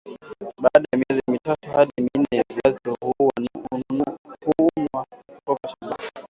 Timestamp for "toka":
5.45-5.67